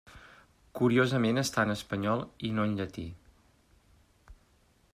Curiosament 0.77 1.41
està 1.41 1.65
en 1.69 1.73
espanyol 1.73 2.23
i 2.49 2.51
no 2.59 2.65
en 2.69 2.73
llatí. 2.79 3.07